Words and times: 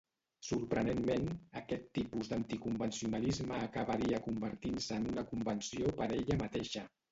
Sorprenentment, 0.45 1.27
aquest 1.61 1.85
tipus 1.97 2.31
d'anticonvencionalisme 2.31 3.61
acabaria 3.67 4.23
convertint-se 4.31 4.99
en 5.03 5.07
una 5.15 5.29
convenció 5.31 5.97
per 6.03 6.11
ella 6.19 6.43
mateixa. 6.45 6.87